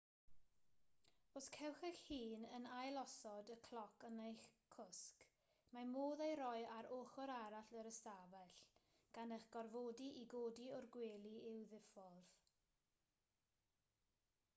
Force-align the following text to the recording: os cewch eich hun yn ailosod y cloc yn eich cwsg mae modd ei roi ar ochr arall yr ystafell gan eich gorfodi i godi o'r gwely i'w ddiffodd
os 1.39 1.49
cewch 1.57 1.81
eich 1.89 1.99
hun 2.07 2.45
yn 2.59 2.63
ailosod 2.77 3.51
y 3.55 3.57
cloc 3.67 4.05
yn 4.09 4.17
eich 4.23 4.47
cwsg 4.77 5.27
mae 5.77 5.85
modd 5.91 6.23
ei 6.29 6.33
roi 6.41 6.63
ar 6.79 6.89
ochr 6.97 7.33
arall 7.37 7.79
yr 7.83 7.91
ystafell 7.93 8.57
gan 9.21 9.37
eich 9.39 9.47
gorfodi 9.57 10.09
i 10.27 10.27
godi 10.35 10.69
o'r 10.79 10.89
gwely 11.01 11.35
i'w 11.55 11.61
ddiffodd 11.75 12.35